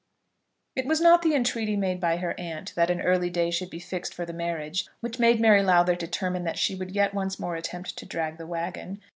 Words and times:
It 0.75 0.87
was 0.87 0.99
not 0.99 1.21
the 1.21 1.35
entreaty 1.35 1.75
made 1.77 1.99
by 1.99 2.17
her 2.17 2.33
aunt 2.39 2.73
that 2.73 2.89
an 2.89 3.01
early 3.01 3.29
day 3.29 3.51
should 3.51 3.69
be 3.69 3.77
fixed 3.77 4.15
for 4.15 4.25
the 4.25 4.33
marriage 4.33 4.87
which 4.99 5.19
made 5.19 5.39
Mary 5.39 5.61
Lowther 5.61 5.93
determine 5.95 6.43
that 6.43 6.57
she 6.57 6.73
would 6.73 6.89
yet 6.89 7.13
once 7.13 7.37
more 7.37 7.55
attempt 7.55 7.95
to 7.99 8.07
drag 8.07 8.39
the 8.39 8.47
wagon. 8.47 8.99